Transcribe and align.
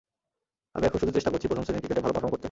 আমি 0.75 0.83
এখন 0.87 0.99
শুধু 1.01 1.15
চেষ্টা 1.17 1.31
করছি 1.33 1.47
প্রথম 1.49 1.63
শ্রেণির 1.65 1.81
ক্রিকেটে 1.83 2.03
ভালো 2.03 2.13
পারফর্ম 2.15 2.31
করতে। 2.31 2.39